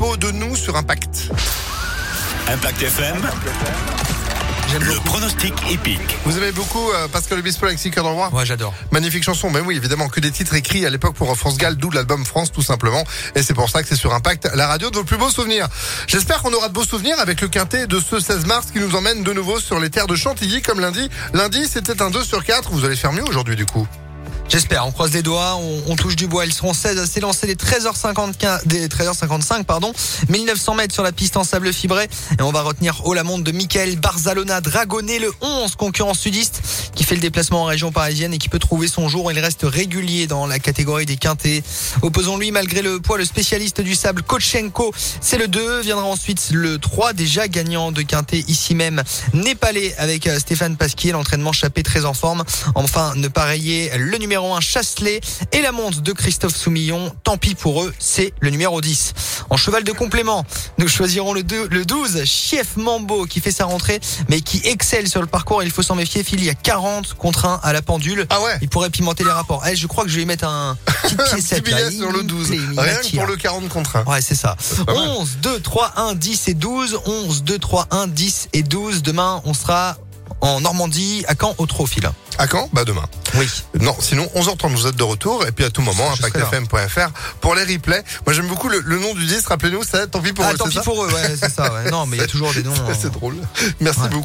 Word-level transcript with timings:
de 0.00 0.30
nous 0.30 0.56
sur 0.56 0.76
Impact. 0.76 1.30
Impact 2.48 2.82
FM. 2.82 3.16
Le 4.80 4.98
pronostic 5.04 5.52
épique. 5.70 6.16
Vous 6.24 6.38
aimez 6.38 6.52
beaucoup 6.52 6.90
euh, 6.90 7.06
Pascal 7.06 7.38
Obispo 7.38 7.66
avec 7.66 7.78
Seeker 7.78 8.02
dans 8.02 8.08
le 8.08 8.14
roi 8.14 8.30
Ouais, 8.32 8.46
j'adore. 8.46 8.72
Magnifique 8.92 9.22
chanson, 9.22 9.50
mais 9.50 9.60
oui, 9.60 9.76
évidemment, 9.76 10.08
que 10.08 10.20
des 10.20 10.30
titres 10.30 10.54
écrits 10.54 10.86
à 10.86 10.90
l'époque 10.90 11.14
pour 11.16 11.36
France 11.36 11.58
Gall, 11.58 11.76
d'où 11.76 11.90
l'album 11.90 12.24
France, 12.24 12.50
tout 12.50 12.62
simplement. 12.62 13.04
Et 13.34 13.42
c'est 13.42 13.52
pour 13.52 13.68
ça 13.68 13.82
que 13.82 13.88
c'est 13.90 13.96
sur 13.96 14.14
Impact, 14.14 14.50
la 14.54 14.68
radio 14.68 14.88
de 14.88 14.96
vos 14.96 15.04
plus 15.04 15.18
beaux 15.18 15.28
souvenirs. 15.28 15.68
J'espère 16.06 16.40
qu'on 16.40 16.54
aura 16.54 16.68
de 16.68 16.72
beaux 16.72 16.84
souvenirs 16.84 17.20
avec 17.20 17.42
le 17.42 17.48
quintet 17.48 17.86
de 17.86 18.00
ce 18.00 18.20
16 18.20 18.46
mars 18.46 18.68
qui 18.72 18.80
nous 18.80 18.96
emmène 18.96 19.22
de 19.22 19.32
nouveau 19.34 19.60
sur 19.60 19.80
les 19.80 19.90
terres 19.90 20.06
de 20.06 20.16
Chantilly, 20.16 20.62
comme 20.62 20.80
lundi. 20.80 21.10
Lundi, 21.34 21.68
c'était 21.68 22.00
un 22.00 22.08
2 22.08 22.24
sur 22.24 22.42
4. 22.42 22.70
Vous 22.70 22.86
allez 22.86 22.96
faire 22.96 23.12
mieux 23.12 23.24
aujourd'hui, 23.24 23.54
du 23.54 23.66
coup. 23.66 23.86
J'espère, 24.50 24.84
on 24.84 24.90
croise 24.90 25.12
les 25.12 25.22
doigts, 25.22 25.54
on, 25.60 25.80
on 25.86 25.94
touche 25.94 26.16
du 26.16 26.26
bois. 26.26 26.44
Ils 26.44 26.52
seront 26.52 26.72
16 26.72 26.98
à 26.98 27.06
s'élancer 27.06 27.46
des 27.46 27.54
13h55, 27.54 28.66
des 28.66 28.88
13h55, 28.88 29.62
pardon. 29.62 29.92
1900 30.28 30.74
mètres 30.74 30.92
sur 30.92 31.04
la 31.04 31.12
piste 31.12 31.36
en 31.36 31.44
sable 31.44 31.72
fibré. 31.72 32.08
Et 32.36 32.42
on 32.42 32.50
va 32.50 32.62
retenir 32.62 33.00
haut 33.06 33.14
la 33.14 33.22
montre 33.22 33.44
de 33.44 33.52
Michael 33.52 33.94
Barzalona, 34.00 34.60
dragonné 34.60 35.20
le 35.20 35.32
11, 35.40 35.76
concurrent 35.76 36.14
sudiste, 36.14 36.62
qui 37.00 37.06
fait 37.06 37.14
le 37.14 37.22
déplacement 37.22 37.62
en 37.62 37.64
région 37.64 37.92
parisienne 37.92 38.34
et 38.34 38.36
qui 38.36 38.50
peut 38.50 38.58
trouver 38.58 38.86
son 38.86 39.08
jour. 39.08 39.32
Il 39.32 39.38
reste 39.38 39.62
régulier 39.62 40.26
dans 40.26 40.46
la 40.46 40.58
catégorie 40.58 41.06
des 41.06 41.16
quintés. 41.16 41.62
Opposons-lui, 42.02 42.50
malgré 42.50 42.82
le 42.82 43.00
poids, 43.00 43.16
le 43.16 43.24
spécialiste 43.24 43.80
du 43.80 43.94
sable, 43.94 44.22
Kochenko. 44.22 44.92
C'est 45.22 45.38
le 45.38 45.48
2. 45.48 45.80
Viendra 45.80 46.04
ensuite 46.04 46.50
le 46.52 46.76
3, 46.76 47.14
déjà 47.14 47.48
gagnant 47.48 47.90
de 47.90 48.02
quintet 48.02 48.44
ici 48.48 48.74
même. 48.74 49.02
Népalais 49.32 49.94
avec 49.96 50.26
euh, 50.26 50.38
Stéphane 50.38 50.76
Pasquier, 50.76 51.12
l'entraînement 51.12 51.52
chappé 51.52 51.82
très 51.82 52.04
en 52.04 52.12
forme. 52.12 52.44
Enfin, 52.74 53.14
ne 53.16 53.28
rayer 53.34 53.90
le 53.96 54.18
numéro 54.18 54.52
1 54.52 54.60
Chasselet 54.60 55.22
et 55.52 55.62
la 55.62 55.72
montre 55.72 56.02
de 56.02 56.12
Christophe 56.12 56.54
Soumillon. 56.54 57.14
Tant 57.24 57.38
pis 57.38 57.54
pour 57.54 57.82
eux, 57.82 57.94
c'est 57.98 58.34
le 58.40 58.50
numéro 58.50 58.82
10. 58.82 59.14
En 59.50 59.56
cheval 59.56 59.82
de 59.84 59.92
complément, 59.92 60.44
nous 60.78 60.88
choisirons 60.88 61.32
le, 61.34 61.42
2, 61.42 61.68
le 61.70 61.84
12, 61.84 62.24
Chief 62.24 62.76
Mambo, 62.76 63.26
qui 63.26 63.40
fait 63.40 63.50
sa 63.50 63.64
rentrée, 63.64 64.00
mais 64.28 64.40
qui 64.40 64.60
excelle 64.64 65.08
sur 65.08 65.20
le 65.20 65.26
parcours. 65.26 65.62
Il 65.62 65.70
faut 65.70 65.82
s'en 65.82 65.96
méfier. 65.96 66.24
Il 66.32 66.44
y 66.44 66.48
a 66.50 66.54
40 66.54 67.14
contre 67.14 67.46
1 67.46 67.60
à 67.62 67.72
la 67.72 67.82
pendule. 67.82 68.26
Ah 68.30 68.40
ouais 68.40 68.58
Il 68.62 68.68
pourrait 68.68 68.90
pimenter 68.90 69.24
les 69.24 69.30
rapports. 69.32 69.62
Eh, 69.66 69.74
je 69.74 69.86
crois 69.86 70.04
que 70.04 70.10
je 70.10 70.18
vais 70.18 70.24
mettre 70.24 70.44
un 70.46 70.76
petit 71.02 71.14
Un 71.18 71.24
piécette, 71.24 71.64
petit 71.64 71.74
billet 71.74 71.88
Il 71.90 71.98
sur 71.98 72.12
le 72.12 72.18
me 72.18 72.24
12. 72.24 72.46
plaît, 72.48 72.56
il 72.72 72.80
Rien 72.80 72.94
que 72.96 73.16
pour 73.16 73.26
le 73.26 73.36
40 73.36 73.68
contre 73.68 73.96
1. 73.96 74.04
Ouais, 74.04 74.20
c'est 74.22 74.34
ça. 74.36 74.56
pas 74.86 74.94
mal. 74.94 75.08
11, 75.18 75.38
2, 75.42 75.60
3, 75.60 75.92
1, 75.96 76.14
10 76.14 76.48
et 76.48 76.54
12. 76.54 77.00
11, 77.04 77.42
2, 77.42 77.58
3, 77.58 77.86
1, 77.90 78.06
10 78.06 78.48
et 78.52 78.62
12. 78.62 79.02
Demain, 79.02 79.42
on 79.44 79.54
sera 79.54 79.96
en 80.40 80.60
Normandie, 80.60 81.24
à 81.28 81.34
Caen, 81.38 81.54
au 81.58 81.66
Trophile? 81.66 82.10
À 82.38 82.46
quand? 82.46 82.68
Bah 82.72 82.84
demain. 82.84 83.04
Oui. 83.34 83.46
Non, 83.80 83.94
sinon 83.98 84.24
11h30 84.34 84.74
vous 84.74 84.86
êtes 84.86 84.96
de 84.96 85.02
retour 85.02 85.46
et 85.46 85.52
puis 85.52 85.64
à 85.64 85.70
tout 85.70 85.82
moment 85.82 86.10
impactfm.fr 86.12 87.10
pour 87.40 87.54
les 87.54 87.64
replays. 87.64 88.02
Moi 88.26 88.32
j'aime 88.34 88.46
beaucoup 88.48 88.68
le, 88.68 88.80
le 88.80 88.98
nom 88.98 89.14
du 89.14 89.26
disque, 89.26 89.48
rappelez-nous 89.48 89.84
ça, 89.84 90.06
tant 90.06 90.20
pis 90.20 90.32
pour 90.32 90.44
ah, 90.46 90.52
eux, 90.54 90.56
tant 90.56 90.66
pis 90.68 90.74
ça? 90.76 90.82
pour 90.82 91.04
eux, 91.04 91.08
ouais, 91.12 91.36
c'est 91.38 91.50
ça. 91.52 91.72
ouais. 91.72 91.90
Non, 91.90 92.06
mais 92.06 92.16
il 92.16 92.20
y 92.20 92.24
a 92.24 92.26
toujours 92.28 92.52
des 92.54 92.62
noms. 92.62 92.72
C'est 92.98 93.06
euh, 93.08 93.10
drôle. 93.10 93.36
Merci 93.80 94.00
Ouais. 94.00 94.08
beaucoup. 94.08 94.18